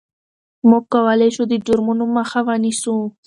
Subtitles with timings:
[0.69, 2.95] موږ کولای شو د جرمونو مخه ونیسو.